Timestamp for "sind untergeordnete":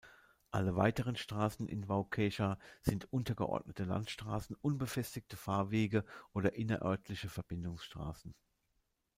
2.81-3.83